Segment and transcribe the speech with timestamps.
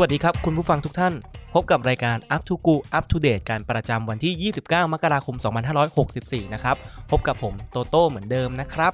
[0.00, 1.14] วัสดีครับ คุณผู้ฟังทุกท่าน
[1.54, 5.36] พบกับรายการ Up to Go Up to Date การประจำวันที่ 29 มกราคม
[5.94, 6.76] 2564 นะครับ
[7.10, 8.92] พบกับผมโตโต้เหมือนเดิมนะครับ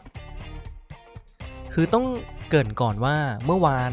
[1.73, 2.06] คือต้อง
[2.48, 3.16] เกริ่นก่อนว่า
[3.47, 3.92] เมื่อวาน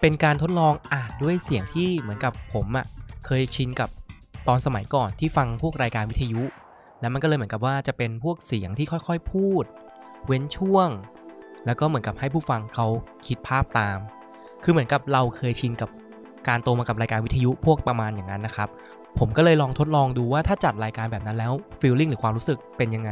[0.00, 2.86] เป็นการทดลองอ่านด้วยเสียงที่เหมือนกับผมอะ่ะ
[3.26, 3.90] เคยชินกับ
[4.48, 6.42] ตอนสมัยก่อนที่ฟังพวกรายการวิทยุ
[7.00, 9.64] แล้วมันก็เลยเหมือนกับว่าจะเป็นพวกเสียงที่ค่อยๆพูด
[10.26, 10.88] เว้นช่วง
[11.66, 12.86] แล้วก็เหมือนกับให้ผู้ฟังเขา
[13.26, 13.98] คิดภาพตาม
[14.68, 15.90] คือเหมือนกับเราเคยชินกับ
[16.48, 18.68] การโตมากับรายการวิทยุพวกประมาณอย่างนั้นนะครับ
[19.18, 23.10] ผมก็เลยลองทดลองดูว่าถ้าจัดรายการแบบนั้นแล้วฟีลลิ่งหรือความรู้สึกเป็นยังไง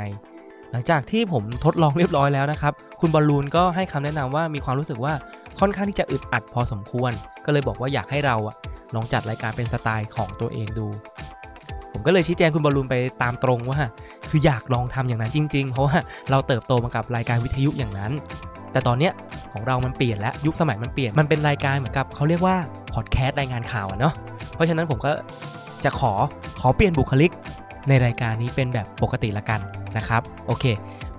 [0.70, 5.12] หลังจากที่ผมทดลองเรียบร้อยแล้วนะครับ คุณบอลลูนก็ให้คำแนะนำว่ามีความรู้สึกว่า
[5.60, 7.12] ค่อนข้างที่จะอึดอัดพอสมควร
[7.44, 8.56] ก็เลยบอกว่าอยากให้เราอะ
[8.94, 10.86] ลองจัดรายการเป็นสไตล์ของตัวเองดู
[11.92, 13.78] ผมก็เลยชี้แจงคุณบอลลูนไปตามตรงว่า
[14.28, 15.96] คืออยากลองทำอย่างนั้นจริง ๆ เพราะว่า
[16.30, 18.12] เราเติบโตมากับรายการวิทยุอย่างนั้น
[18.72, 19.12] แต่ตอนเนี้ย
[19.54, 22.56] ของเรามันเปลี่ยนแล้วยุคสมัยมันเปลี่ยนมันเป็นรายการเหมือนกับเขาเรียกว่า
[22.94, 24.14] พอดแคสต์รายงานข่าวอะเนาะ
[24.54, 25.12] เพราะฉะนั้นผมก็
[25.84, 26.12] จะขอ
[26.60, 27.30] ขอเปลี่ยนบุคลิก
[27.88, 29.60] ในรายการนี้เป็นแบบปกติละกัน
[29.96, 30.64] นะครับโอเค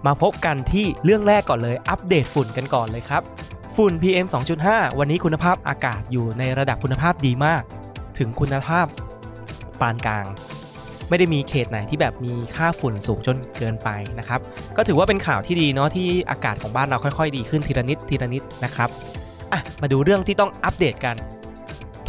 [0.05, 3.21] มาพบกันที่เรื่องแรกก่อนเลยอัปเดตฝุ่นกันก่อนเลยครับ
[3.75, 4.27] ฝุ่น PM
[4.63, 7.63] 2.5 วันนี้คุณภาพอากาศอยู่ในระดับคุณภาพดีมาก
[8.17, 8.85] ถึงคุณภาพ
[9.81, 10.25] ปานกลาง
[11.09, 13.89] ไม่ได้มีเขตไหนที่แบบมีค่าฝุ่นสูงจนเกินไป
[14.19, 14.39] นะครับ
[14.77, 18.89] ก็ถือว่าเป็นข่าวที่ดีเนาะที่อากาศของบ้านเราค่อยๆ ดีขึ้นทีละนิดทีละนิดนะครับ
[19.51, 21.15] อะมาดูเรื่องที่ต้องอัปเดตกัน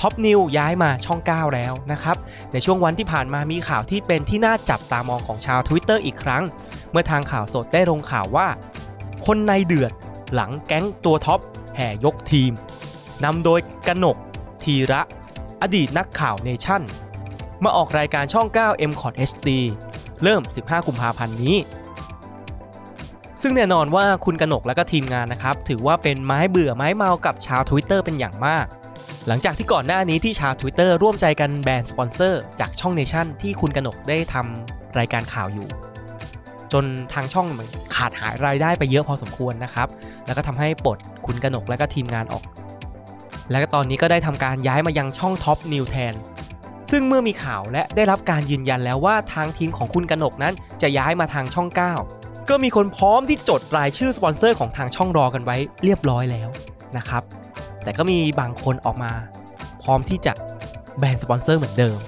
[0.01, 2.17] ท็อปนิวย้ายมาช่อง 9 แล้วนะครับ
[2.53, 6.43] ในช่วงวันที่ผ่านมามีข่าวที่เป็นที่น่าจับตามองของชาว Twitter อีกครั้ง
[6.91, 8.47] เมื่อทางข่าวสดได้ลงข่าวว่า
[9.27, 9.93] คนในเดือด
[10.35, 11.41] หลังแก๊งตัวท็อป
[11.77, 12.53] แห่ยกทีม
[13.25, 14.17] นำโดยกนก
[14.65, 15.01] ธีระ
[15.63, 16.83] อดีตนักข่าวเนชั่น
[17.65, 19.49] มาออกรายการช่อง 9 m c o t HD
[20.23, 21.57] เริ่ม 15 กุมภาพันธ์นี้
[23.43, 28.67] ซึ่งแน่นอนว่าคุณกนกและก็ทีมงานนะครับ ถือว่าเป็นไม้เบื่อไม้เมากับชาว Twitter เป็นอย่างมาก
[29.27, 35.69] หลังจากที่ก่อนหน้านี้ที่ชาว Twitter ร่วมใจกันแบนสปอนเซอร์จากช่องเนชั่นที่คุณกนกได้ทำรายการข่าวอยู่
[36.73, 39.89] จนทางช่องมันขาดหายรายได้ไปเยอะพอสมควรนะครับ
[40.27, 42.45] แล้วก็ทำให้ปลดคุณกนกและก็ทีมงานออก
[43.51, 46.15] และก็ตอนนี้ก็ได้ทำการย้ายมายังช่องท็อปนิวแทน
[46.91, 51.69] ซึ่งเมื่อมีข่าวและได้รับการยืนยันแล้วว่าทางทีมของคุณกนกนั้น จะย้ายมาทางช่อง
[52.09, 56.49] 9 ก็มีคนพร้อมที่จดรายชื่อสปอนเซอร์ของทางช่องรอกันไว้เรียบร้อยแล้ว
[56.97, 57.23] นะครับ
[57.83, 59.13] แต่ก็มีบางคนออกมา
[59.83, 60.33] พร้อมที่จะ
[60.99, 61.99] แบนสปอนเซอร์เหมือนเดิม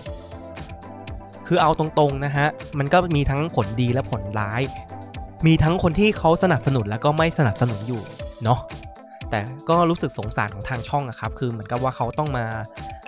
[1.46, 2.46] คือเอาตรงๆนะฮะ
[2.78, 4.62] มันก็มีทั้งผลดีและผลร้าย
[5.46, 8.02] มีทั้งคนที่เขาสนับสนุนแล้วก็ไม่สนับสนุนอยู่
[8.44, 8.60] เนาะ
[9.30, 12.46] แต่ก็รู้สึกสงสารของทางช่องอะครับ คือเหมือนกับว่าเขาต้องมา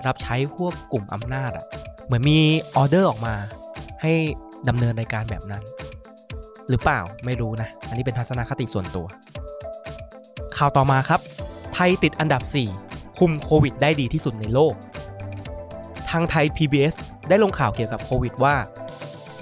[0.07, 1.65] รับใช้พวกกลุ่มอำนาจอะ
[2.05, 2.39] เหมือนมี
[2.77, 3.35] ออเดอร์ออกมา
[4.03, 4.13] ให้
[4.69, 5.63] ดำเนินรายการแบบนั้น
[6.69, 9.07] หรือเปล่าไม่รู้นะ อันนี้เป็นทัศนคติส่วนตัว
[10.57, 11.21] ข่าวต่อมาครับ
[11.75, 12.43] ไทยติดอันดับ
[12.83, 14.75] 4 คุมโควิดได้ดีที่สุดในโลก
[16.11, 16.95] ทางไทย PBS
[17.29, 18.55] ได้ลงข่าวเกี่ยวกับโควิดว่า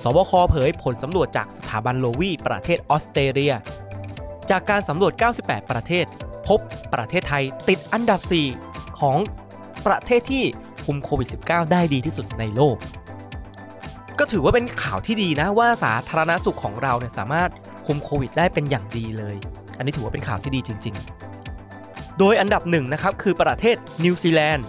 [0.02, 3.54] สบคเผยผลสำรวจจากสถาบันโลวีประเทศออสเตรเลีย
[4.50, 6.04] จากการสำรวจ 98 ประเทศ
[6.48, 6.60] พบ
[6.94, 8.20] ประเทศไทยติดอันดับ
[8.60, 9.18] 4 ของ
[9.86, 10.44] ประเทศที่
[10.84, 12.76] คุมโควิด -19 ได้ดีที่สุดในโลก
[14.18, 17.50] ก็ถือว่าเป็นข่าวที่ดีนะว่าสาธารณสุขของเราเนี่ยสามารถ
[17.86, 19.36] คุมโควิด ได้เป็นอย่างดีเลย
[19.76, 20.94] อันนี้ถือว่าเป็นข่าวที่ดีจริง
[21.56, 24.66] ๆ โดยอันดับหนึ่งนะครับคือประเทศนิวซีแลนด์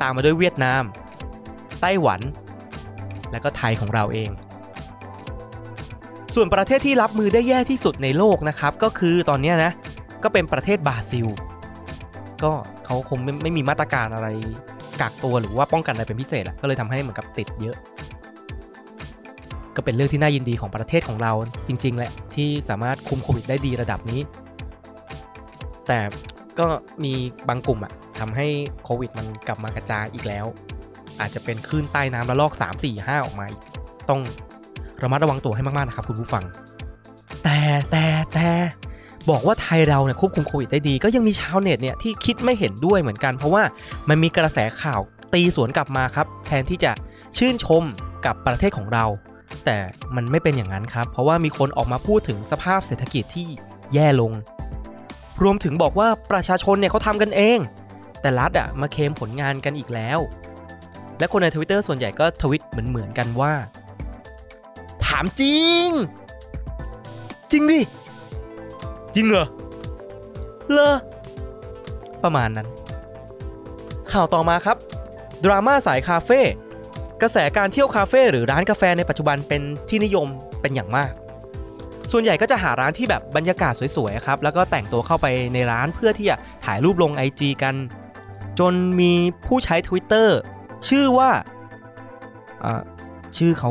[0.00, 0.82] ตามมาด้วยเวียดนาม
[1.80, 2.20] ไต้หวัน
[3.32, 4.30] และก็ไทยของเราเอง
[6.34, 9.72] ส่วนประเทศที่รับมือได้แย่ที่สุดในโลกนะครับก็คือตอนนี้นะ
[10.22, 11.26] ก็เป็นประเทศบราซิล
[12.42, 12.52] ก็
[12.84, 14.28] เขาคงไม่ไม่มีมาตรการอะไร
[15.00, 17.76] กักตัวหรือว่าป้องกันอะไรเป็นพิเศษอะก็เลยทำให้เหมือนกับติดเยอะ
[19.76, 21.32] ก็เป็นเรื่องที่น่ายินดีของประเทศของเรา
[21.68, 24.20] จริง ๆ แหละที่สามารถคุมโควิดได้ดีระดับนี้
[25.86, 26.00] แต่
[26.58, 26.66] ก็
[27.04, 27.12] มี
[27.48, 28.46] บางกลุ่มอะทำให้
[28.84, 30.46] โควิดมันกลับมากระจายอีกแล้ว
[31.20, 33.62] อาจจะเป็นคลื่นใต้น้ำระลอก 3 4 5 ออกมาอีก
[34.10, 34.20] ต้อง
[35.02, 36.44] ระมัดระวังตัวให้มากๆนะครับคุณผู้ฟัง
[37.44, 37.58] แต่
[37.90, 38.48] แต่แต่
[39.30, 43.62] บอกว่าไทยเราเนี่ยควบคุมโควิดได้ดี ก็ยังมีชาวเน็ตเนี่ยที่คิดไม่เห็นด้วยเหมือนกัน เพราะว่า
[44.08, 45.00] มันมีกระแสข่าว
[45.34, 46.92] ตีสวนกลับมาครับ แทนที่จะ
[47.38, 47.82] ชื่นชม
[48.26, 49.04] กับประเทศของเรา
[49.64, 49.76] แต่
[50.16, 53.48] มันไม่เป็นอย่างนั้นครับ เพราะว่ามีคนออกมาพูดถึงสภาพเศรษฐกิจที่
[53.94, 54.32] แย่ลง
[55.42, 57.58] รวมถึงบอกว่าประชาชนเนี่ยเขาทำกันเอง
[58.20, 60.18] แต่รัฐอะมาเคมผลงานกันอีกแล้ว
[61.18, 63.52] และคนในทวิตเตอร์ส่วนใหญ่ก็ทวิตเหมือนๆกันว่า
[65.06, 65.88] ถามจริง
[67.52, 67.80] จริงดิ
[69.14, 69.46] จริงเหรอ
[70.72, 70.96] เลอ
[72.24, 72.68] ประมาณนั้น
[74.12, 74.76] ข่าวต่อมาครับ
[75.44, 76.40] ดราม่าสายคาเฟ่
[77.22, 80.28] กระแสการเที่ยวคาเฟ่หรือร้านกาแฟในปัจจุบันเป็นที่นิยม
[80.60, 81.10] เป็นอย่างมาก
[82.12, 87.74] ส่วนใหญ่ก็จะหาร้านที่แบบบรรยากาศสวยๆครับ แล้วก็แต่งตัวเข้าไปในร้านเพื่อที่จะถ่ายรูปลง IG กัน
[88.58, 89.12] จนมี
[89.46, 90.28] ผู้ใช้ Twitter
[90.88, 91.30] ชื่อว่า
[93.36, 93.70] ชื่อเขา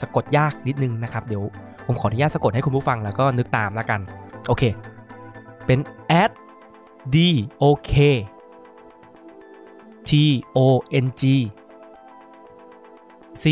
[0.00, 1.42] สะกดยากนิดนึงนะครับ เดี๋ยว
[1.86, 4.00] ผมขออนุญาตสะกดให้คุณผู้ฟังแล้วก็นึกตามแล้วกัน
[4.46, 4.62] โอเค
[5.66, 5.78] เป็น
[6.22, 6.30] at
[7.14, 7.16] d
[7.62, 7.94] o k
[10.08, 10.10] t
[10.56, 10.58] o
[11.04, 11.22] n g
[13.42, 13.44] c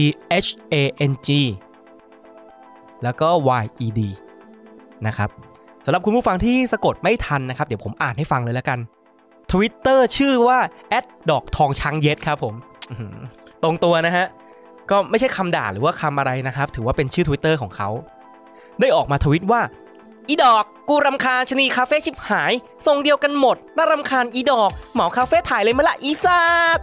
[0.44, 0.76] h a
[1.10, 1.28] n g
[3.02, 3.28] แล้วก็
[3.62, 4.00] y e d
[5.06, 5.30] นะครับ
[5.84, 8.78] สำหรับคุณผู้ฟังที่สะกดไม่ทันนะครับ เดี๋ยวผมอ่านให้ฟังเลยแล้วกัน
[9.52, 10.58] Twitter ชื่อว่า
[11.30, 12.54] ดอกทองช้างเย็ดครับผม
[13.62, 14.26] ตรงตัวนะฮะ
[14.90, 17.88] ก็ไม่ใช่คำด่าหรือว่าคำอะไรนะครับ ถือว่าเป็นชื่อ Twitter ของเขา
[18.80, 19.60] ได้ออกมาทวิตว่า
[20.32, 22.52] อีดอก กูรำคาญชนีคาเฟ่ชิบหาย
[22.86, 26.42] ทรงเดียวกันหมด น่ารำคาญอีดอก เหมาคาเฟ่ถ่ายเลยมาละอีสั
[26.76, 26.78] ต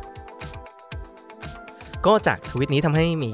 [2.06, 3.32] ก็จากทวิตนี้ทำให้มี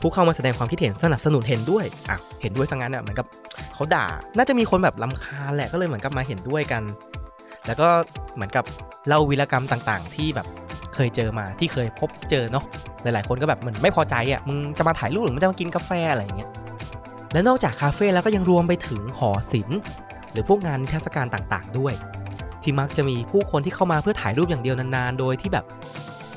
[0.00, 3.26] ผู้เข้ามาแสดงความคิดเห็นสนับสนุนเห็นด้วยอะเห็นด้วยสังงั้นอะเหมือนกับ
[3.74, 4.04] เขาด่า
[4.36, 6.82] น่าจะมีคนแบบลำคาญแหละก็เลยเหมือนกับมาเห็นด้วยกัน
[7.66, 7.88] แล้วก็
[8.34, 8.64] เหมือนกับ
[9.06, 10.46] เล่าวีรกรรมต่างๆ ที่แบบ
[10.94, 12.64] เคยเจอมาที่เคยพบเจอเนาะ
[13.02, 16.50] หลายๆคนก็แบบเหมือนไม่พอใจอะมึงจะมาถ่ายรูปหรือมึงจะมากินกาแฟอะไรอย่างเงี้ย
[17.34, 19.78] และนอกจากคาเฟ่แล้วก็ยังรวมไปถึงหอศิลป์
[20.32, 21.94] หรือพวกงานนิทรรศการต่างๆ ด้วย
[22.62, 25.64] ที่มักจะมีผู้คนที่เข้ามาเพื่อถ่ายรูปอย่างเดียวนานๆ โดยที่แบบ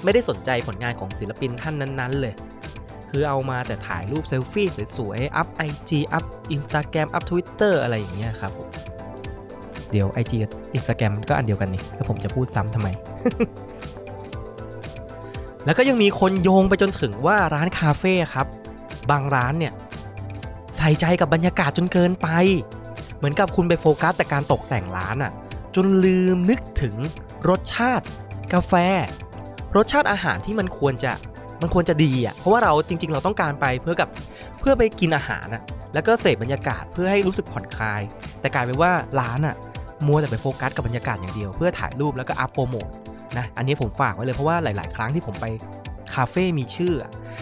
[0.03, 2.33] ไม่ได้สนใจผลงานของศิลปินท่านนั้นๆ เลย
[3.09, 4.67] คือเอามาแต่ถ่ายรูปเซลฟี่
[4.97, 6.23] สวยๆ อัพ IG อัพ
[6.55, 8.69] Instagram อัพ Twitter อะไรอย่างเงี้ยครับผม
[9.91, 12.87] เดี๋ยว IG กับ Instagram ก็อันเดียวกันนี่แล้วผมจะพูดซ้ำทำไม
[15.65, 18.47] แล้วก็ยังมีคนโยงไปจนถึงว่าร้านคาเฟ่ครับ
[19.11, 19.73] บางร้านเนี่ย
[20.77, 22.27] ใส่ใจกับบรรยากาศจนเกินไป
[23.17, 25.31] เหมือนกับคุณไปโฟกัสแต่การตกแต่งร้านอะ่ะ
[25.75, 26.95] จนลืมนึกถึง
[27.49, 28.05] รสชาติ
[28.53, 28.73] กาแฟ
[29.75, 31.11] รสชาติอาหารที่มันควรจะ
[31.61, 34.09] มันควรจะดีอะ่ะ เพราะว่าเราจริง ๆ เราต้องการไปเพื่อกับ
[34.59, 35.61] เพื่อไปกินอาหารอะ
[35.93, 38.01] แล้วก็เสพบรรยากาศเพื่อให้รู้สึกผ่อนคลาย
[38.39, 39.55] แต่กลายเป็นว่าร้านอะ
[40.07, 42.89] มัวแต่ไปโฟกัสกับบรรยากาศอย่างเดียว เพื่อถ่ายรูปแล้วก็อัพโปรโมท
[43.37, 45.45] นะ อันนี้ผมฝากไว้เลยเพราะว่าหลาย ๆ ครั้งที่ผมไป
[46.13, 46.93] คาเฟ่มีชื่อ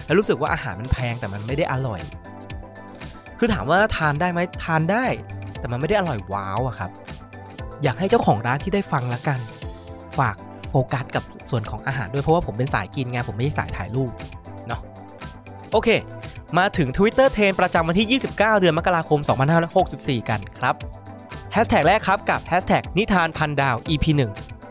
[0.06, 2.00] แล้วรู้สึกว่าอาหารมันแพงแต่มันไม่ได้อร่อย
[3.38, 5.06] คือถามว่าทานได้ไหมทานได้
[5.60, 6.92] แต่มันไม่ได้อร่อยว้าวอะครับ
[7.84, 9.40] อยากให้เจ้าของร้านที่ได้ฟังละกัน
[10.20, 10.36] ฝาก
[10.70, 14.12] โฟกัสกับส่วนของอาหารด้วยเพราะว่าผมเป็นสายกินไงผมไม่ใช่สายถ่ายรูป
[14.68, 14.82] เนาะ
[15.72, 15.90] โอเค
[16.58, 19.20] มาถึง Twitter เทรนด์ประจำวันที่ 29 เดือนมกราคม
[19.74, 20.76] 2564 กันครับ
[21.54, 24.06] แฮชแท็กแรกครับกับแฮชแท็กนิทานพันดาว EP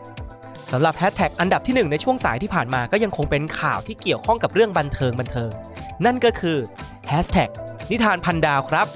[0.05, 5.49] 1สำหรับแฮชแท็กอันดับที่ 1 ในช่วงสายที่ผ่านมาก็ยังคงเป็นข่าวที่เกี่ยวข้องกับเรื่องบันเทิงบันเทิง
[6.05, 6.57] นั่นก็คือ
[7.07, 7.49] แฮชแท็ก
[7.91, 8.87] นิทานพันดาวครับ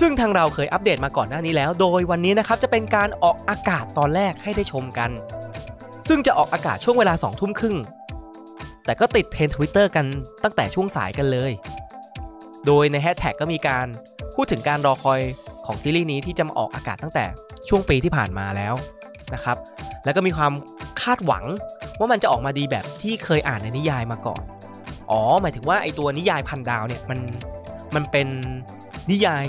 [0.00, 5.10] ซึ่งทางเราเคยอัปเดตมาก่อนหน้านี้แล้ว โดยวันนี้นะครับจะเป็นการออกอากาศตอนแรกให้ได้ชมกัน
[6.08, 7.76] ซึ่งจะออกอากาศช่วงเวลา2ทุ่มครึ่ง
[8.84, 10.06] แต่ก็ติดเทรนด์กัน
[10.42, 11.52] ตั้งแต่ช่วงสายกันเลย
[12.66, 13.86] โดยในแฮชแท็กก็มีการ
[14.34, 15.20] พูดถึงการรอคอย
[15.66, 17.24] ของซีรีส์นี้ที่จะมาออกอากาศตั้งแต่
[17.68, 18.74] ช่วงปีที่ผ่านมาแล้ว
[19.34, 19.56] นะครับ
[20.04, 20.52] แล้วก็มีความ
[21.02, 21.44] คาดหวัง
[21.98, 24.42] ว่ามันจะออกมาดีแบบที่เคยอ่านในนิยายมาก่อน
[25.10, 27.18] อ๋อ หมายถึงว่าไอตัวนิยายพันดาวเนี่ยมัน
[27.94, 28.28] มันเป็น
[29.10, 29.44] นิยาย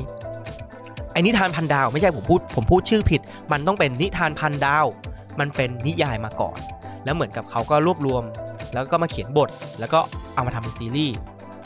[1.13, 3.21] ไอนิทานพันดาวไม่ใช่ผมพูดผมพูดชื่อผิด
[3.51, 4.85] มันต้องเป็นนิทานพันดาว
[5.39, 6.57] มันเป็นนิยายมาก่อน
[7.05, 8.23] แล้วเหมือนกับเขาก็รวบรวม
[8.73, 9.49] แล้วก็มาเขียนบท
[9.79, 9.99] แล้วก็
[10.35, 11.15] เอามาทำเป็นซีรีส์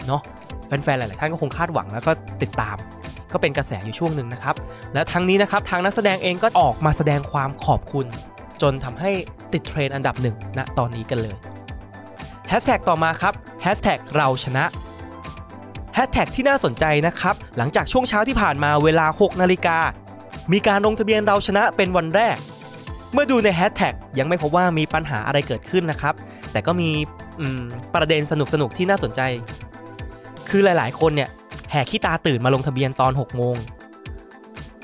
[0.07, 0.21] เนาะ
[0.67, 2.77] แฟนๆหลายๆท่านก็คงคาดหวังแล้วก็ติดตาม
[3.33, 4.55] ก็เป็นกระแสอยู่ช่วงหนึ่งนะครับ
[4.93, 8.07] และทั้งนี้นะครับทางนักแสดงเองก็ออกมาแสดงความขอบคุณ
[8.61, 9.11] จนทำให้
[9.53, 11.35] ติดเทรนด์อันดับหนึ่งณตอนนี้กันเลย
[12.53, 14.63] แฮชแท็กต่อมาครับแฮชแท็กเราชนะ
[15.95, 19.77] แฮชแท็กที่น่าสนใจนะครับ หลังจากช่วงเช้าที่ผ่านมาเวลา 6 นาฬิกา
[20.53, 22.37] มีการลงทะเบียนเราชนะเป็นวันแรก
[23.13, 26.13] เมื่อดูในแฮชแท็กยังไม่พบว่ามีปัญหาอะไรเกิดขึ้นนะครับ
[26.51, 26.89] แต่ก็มี
[27.61, 27.63] ม
[27.95, 29.21] ประเด็นสนุกๆที่น่าสนใจ
[30.49, 31.29] คือหลายๆ คนเนี่ย
[31.71, 33.55] แห่ขี้ตาตื่นมาลงทะเบียนตอน 6 โมง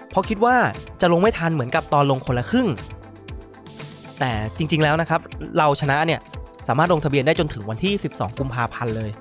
[0.10, 0.56] เพราะคิดว่า
[1.02, 2.68] จะลงไม่ทันเหมือนกับตอนลงคนละครึ่ง
[4.20, 5.22] แต่จริงๆแล้วนะครับ
[5.58, 6.22] เราชนะเนี่ย
[6.68, 9.12] สามารถลงทะเบียนได้จนถึงวันที่ 12 กุมภาพันธ์เลย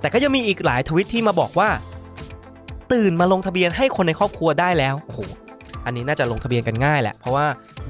[0.00, 1.68] แต่ก็ยังมีอีกหลายทวิตที่มาบอกว่า
[2.92, 5.18] ตื่นมาลงทะเบียนให้คนในครอบครัวได้แล้วโอ้โห
[5.86, 7.46] อันนี้น่าจะลงทะเบียนกันง่ายแหละ เพราะว่า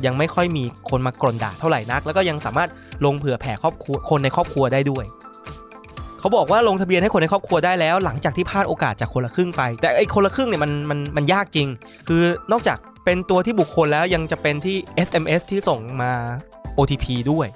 [0.07, 2.69] ยังไม่ค่อยมีคนมากรนด่าเท่าไหร่นัก แล้วก็ยังสามารถ
[3.05, 5.05] ลงเผื่อแผ่ครอบครัวคนในครอบครัวได้ด้วย
[6.19, 11.69] เขาบอกว่าลงทะเบียนให้คนในครอบครัวได้แล้ว หลังจากที่พลาดโอกาสจากคนละครึ่งไป แต่ไอ้คนละครึ่งเนี่ยมันมันมันยากจริง
[12.09, 14.77] คือนอกจากเป็นตัวที่บุคคลแล้วยังจะเป็นที่
[15.09, 16.13] SMS ที่ส่งมา
[16.79, 17.47] OTP ด้วย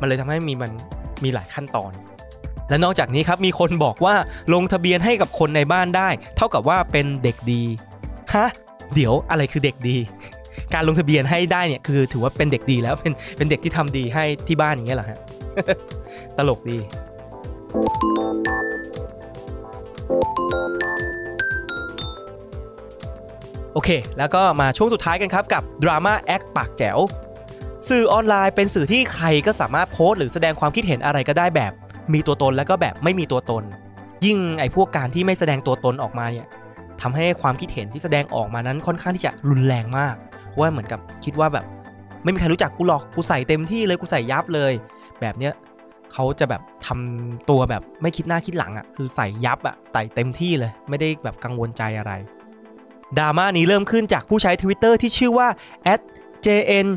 [0.00, 0.72] มันเลยทำให้มีมัน
[1.24, 1.92] มีหลายขั้นตอน
[2.68, 4.14] และนอกจากนี้ครับมีคนบอกว่า
[4.54, 7.62] ลงทะเบียนให้กับคนในบ้านได้ เท่ากับว่าเป็นเด็กดี
[8.34, 8.46] ฮะ
[8.94, 9.96] เดี๋ยวอะไรคือเด็กดี
[10.74, 15.18] การลงทะเบียนให้ได้เนี่ยคือถือว่าเป็นเด็กดีแล้วเป็นเป็นเด็กที่ทำดีให้ที่บ้านอย่างเงี้ยเหรอฮะ
[16.36, 16.78] ตลกดี
[23.72, 26.98] โอเค แล้วก็มาช่วงสุดท้ายกันครับกับดราม่าแอคปากแจ๋ว
[27.88, 31.72] สื่อออนไลน์เป็นสื่อที่ใครก็สามารถโพสต์หรือแสดงความคิดเห็นอะไรก็ได้แบบ
[32.14, 33.62] มีตัวตนแล้วก็แบบไม่มีตัวตน
[34.24, 36.48] ยิ่งไอ้พวกการที่ไม่แสดงตัวตนออกมาเนี่ย
[37.02, 40.14] ทำให้ความคิดเห็นที่แสดงออกมานั้นค่อนข้างที่จะรุนแรงมาก
[40.48, 41.64] เพราะว่าเหมือนกับคิดว่าแบบ
[42.22, 44.72] ไม่มีใครรู้จักกูหรอกกูใส่เต็มที่เลยกูใส่ยับเลย
[45.20, 45.52] แบบเนี้ย
[46.12, 52.12] เขาจะแบบทำตัวแบบไม่คิดหน้าคิดหลังอะ่ะคือใส่ยับอะ่ะใส่เต็มที่เลย ไม่ได้แบบกังวลใจอะไร
[53.18, 55.48] ดราม่านี้เริ่มขึ้นจากผู้ใช้ Twitter ที่ชื่อว่า
[56.44, 56.88] @jn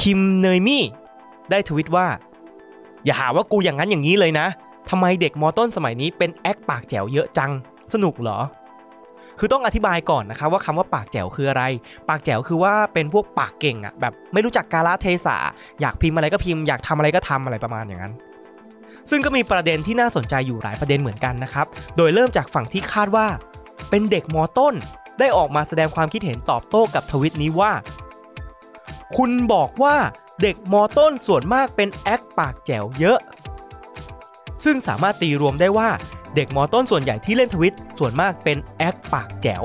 [0.00, 0.78] kim n e m i
[1.50, 2.06] ได้ทวิตว่า
[3.04, 4.46] อย่าหาว่ากูอย่างนั้นอย่างนี้เลยนะ
[4.90, 7.50] ทำไมเด็กมอต้นสมัยนี้เป็นแอคปากแจ๋วเยอะจัง
[7.92, 8.38] สนุกเหรอ
[9.38, 11.62] คือต้องอธิบายก่อนนะครับว่าคำว่าปากแจ๋วคืออะไร
[12.08, 15.36] ปากแจ๋วคือว่าเป็นพวกปากเก่งอะแบบไม่รู้จักกาลเทศะ
[15.80, 18.12] อยากพิมพ์อะไรก็พิมพ์อยากทำอะไรก็ทำอะไรประมาณอย่างนั้น
[19.10, 23.26] ซึ่งก็มีประเด็นที่น่าสนใจอยู่หลายประเด็นเหมือนกันนะครับ โดยเริ่มจากฝั่งที่คาดว่า
[23.90, 24.74] เป็นเด็กมอต้น
[25.18, 27.72] ได้ออกมาแสดงความคิดเห็นตอบโต้กับทวิตนี้ว่า
[29.16, 29.96] คุณบอกว่า
[30.42, 33.18] เด็กมอต้นส่วนมากเป็นแอคปากแจ๋วเยอะ
[34.64, 35.88] ซึ่งสามารถตีรวมได้ว่า
[36.36, 39.64] เด็กมอต้นส่วนใหญ่ที่เล่นทวิตส่วนมากเป็นแอคปากแจ๋ว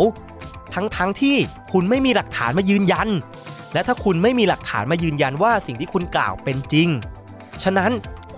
[0.74, 1.38] ทั้งทั้งที่
[1.72, 3.10] คุณไม่มีหลักฐานมายืนยัน
[3.74, 6.89] และถ้าคุณไม่มีหลักฐานมายืนยันว่าสิ่งที่คุณกล่าวเป็นจริง
[7.63, 7.92] ฉะนั้น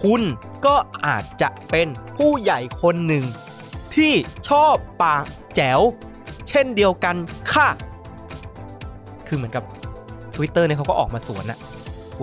[0.03, 0.21] คุณ
[0.65, 0.75] ก็
[1.05, 1.87] อาจจะเป็น
[2.17, 3.23] ผู้ใหญ่คนหนึ่ง
[3.95, 4.13] ที่
[4.49, 4.73] ชอบ
[5.03, 5.25] ปาก
[5.55, 5.81] แจ๋ว
[6.49, 7.15] เช่นเดียวกัน
[7.53, 7.69] ค่ะ
[9.27, 9.63] คือเหมือนกับ
[10.39, 11.59] Twitter เนี่ยเขาก็ออกมาสวนอะ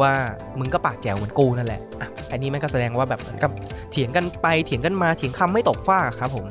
[0.01, 0.13] ว่า
[0.59, 3.51] มึงก็ปากแจ๋วเหมือนกูนั่นแหละอะอันนี้มันก็แสดงว่าแบบเหมือนกับ
[3.91, 6.47] เถียงกันไปเถียงกันมาเถียงคำไม่ตกฟ้าครับผม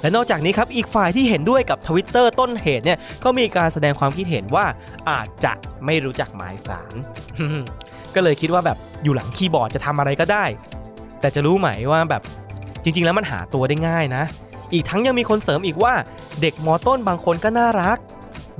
[0.00, 4.64] และนอกจากนี้ครับอีกฝ่ายที่เห็นด้วยกับ Twitter ต้นเหตุเนี่ยก็มีการแสดงความคิดเห็นว่า
[5.10, 5.52] อาจจะ
[5.84, 6.94] ไม่รู้จักหมายสาร
[8.14, 10.44] ก็เลยคิดว่าแบบอยู่หลังคีย์บอร์ดจะทำอะไรก็ได้
[11.20, 12.22] แต่จะรู้ไหมว่าแบบ
[12.82, 14.24] จริง ๆ แล้วมันหาตัวได้ง่ายนะ
[14.72, 15.94] อีกทั้งยังมีคนเสริมอีกว่า
[16.40, 17.98] เด็กมอต้นบางคนก็น่ารัก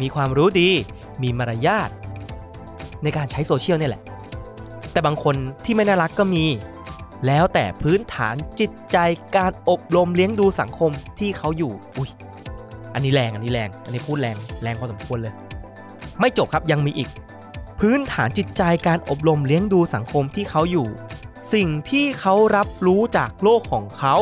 [0.00, 0.70] มีความรู้ดี
[1.22, 1.90] มีมารยาท
[3.04, 4.02] ในการใช้โซเชียลเนี่ยแหละ
[4.92, 5.34] แต่บางคน
[5.64, 6.44] ที่ไม่น่ารักก็มี
[7.26, 8.98] แล้วแต่พื้นฐานจิตใจ
[9.36, 12.10] การอบรมเลี้ยงดูสังคมที่เขาอยู่ อุ้ย
[12.94, 15.34] อันนี้แรงอันนี้แรง อันนี้พูดแรงแรงพอสมควรเลย
[16.20, 17.08] ไม่จบครับยังมีอีก
[17.80, 20.88] พื้นฐานจิตใจการอบรมเลี้ยงดูสังคมที่เขาอยู่
[21.54, 24.16] สิ่งที่เขารับรู้จากโลกของเขา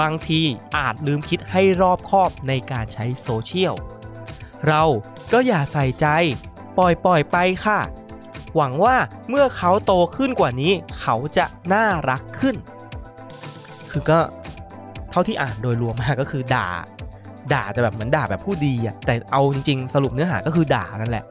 [0.00, 0.40] บางที
[0.76, 3.74] อาจลืมคิดให้รอบคอบในการใช้โซเชียล
[4.68, 4.82] เรา
[5.32, 6.06] ก็อย่าใส่ใจ
[6.78, 7.78] ปล่อยปล่อยไปค่ะ
[8.56, 8.96] หวังว่า
[9.28, 12.56] เมื่อเขาโตขึ้นกว่านี้ เขาจะน่ารักขึ้น
[13.90, 14.20] คือก็
[15.10, 16.68] เท่าที่อ่านโดยรวมมาก็คือด่า
[17.52, 21.24] ด่าแต่แบบเหมือนด่าแบบผู้ดีอะแต่เอาจริงๆ สรุปเนื้อหาก็คือด่านั่นแหละ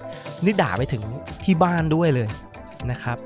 [0.45, 1.03] นี่ด่าไปถึง
[1.43, 2.27] ที่บ้านด้วยเลย
[2.91, 3.17] นะครับ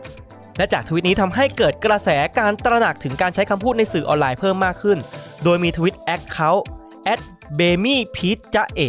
[0.58, 4.98] และจากทวิตนี้ทำให้เกิดกระแสการตระหนักถึงการใช้คำพูดในสื่อออนไลน์เพิ่มมากขึ้น
[5.44, 6.66] โดยมีทวิต account
[7.04, 7.22] แอด
[7.56, 8.82] เบมี่พีทจะเอ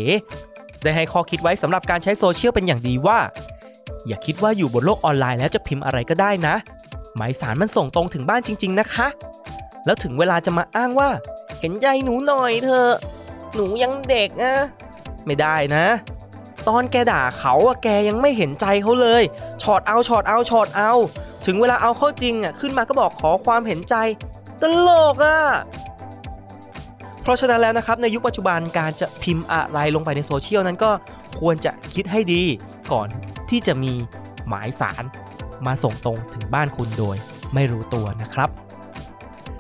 [0.83, 3.19] ได้ให้ข้อคิดไว้สำหรับการใช้โซเชียลเป็นอย่างดีว่า
[4.07, 6.55] อย่าคิดว่าอยู่บนโลกออนไลน์แล้วจะพิมพ์อะไรก็ได้นะ
[7.17, 9.07] หมายศาลมันส่งตรงถึงบ้านจริง ๆ นะคะ
[9.85, 11.09] แล้วถึงเวลาจะมาอ้างว่า
[11.61, 12.95] เห็นใจหนูหน่อยเถอะ
[13.55, 14.55] หนูยังเด็กอะ
[15.27, 15.85] ไม่ได้นะ
[16.69, 19.23] ตอนแกด่าเขาอะแกยังไม่เห็นใจเขาเลย
[19.63, 20.93] ชอดเอาชอดเอาชอดเอา
[21.47, 23.95] ถึงเวลาเอาเข้าจริงอะขึ้นมาก็บอกขอความเห็นใจ
[24.61, 25.39] ตลกอะ
[27.23, 30.91] เพราะฉะนั้นแล้วนะครับในยุคปัจจุบันการจะพิมพ์อะไรลงไปในโซเชียลนั้นก็
[31.41, 32.43] ควรจะคิดให้ดี
[32.93, 33.09] ก่อน
[33.51, 33.93] ที่จะมี
[34.49, 35.05] หมายสาร
[35.67, 37.17] มาส่งตรงถึงบ้านคุณโดย
[37.55, 38.51] ไม่รู้ตัวนะครับ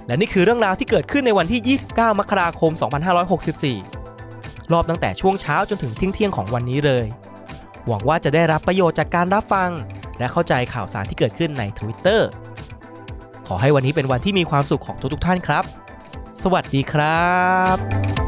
[0.07, 2.73] และนี่คือเรื่องราวที่เกิดขึ้นในวันที่ 29 มกราคม
[3.52, 7.07] 2564 รอบตั้งแต่ช่วงเช้าจนถึงเที่ยงของวันนี้เลย
[7.87, 9.71] หวังว่าจะได้รับประโยชน์จากการรับฟัง
[10.19, 12.21] และเข้าใจข่าวสารที่เกิดขึ้นใน Twitter
[13.47, 15.64] ขอให้วันนี้เป็นวันที่มีความสุขของทุกๆท่านครับ
[16.42, 17.32] สวัสดีครั
[17.75, 18.21] บ